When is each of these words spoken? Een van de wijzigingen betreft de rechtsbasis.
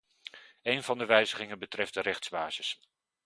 Een 0.61 0.83
van 0.83 0.97
de 0.97 1.05
wijzigingen 1.05 1.59
betreft 1.59 1.93
de 1.93 2.01
rechtsbasis. 2.01 2.79